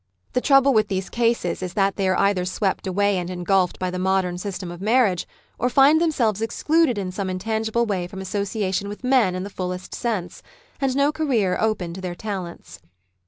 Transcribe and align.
The 0.33 0.41
trouble 0.41 0.73
with 0.73 0.87
these 0.87 1.11
cases 1.11 1.61
is 1.61 1.75
that 1.75 1.95
they 1.95 2.09
are 2.09 2.17
cither 2.17 2.43
swept 2.43 2.87
away 2.87 3.19
and 3.19 3.29
engulfed 3.29 3.77
by 3.77 3.91
the 3.91 3.99
modern 3.99 4.39
system 4.39 4.71
of 4.71 4.81
marriage, 4.81 5.27
or 5.59 5.69
find 5.69 6.01
themselves 6.01 6.41
excluded 6.41 6.97
in 6.97 7.11
some 7.11 7.29
intangible 7.29 7.85
way 7.85 8.07
from 8.07 8.19
association 8.19 8.89
with 8.89 9.03
men 9.03 9.35
in 9.35 9.43
the 9.43 9.49
fullest 9.51 9.93
sense, 9.93 10.41
and 10.79 10.95
no 10.95 11.11
career 11.11 11.55
open 11.61 11.93
to 11.93 12.01
their 12.01 12.15
talents. 12.15 12.79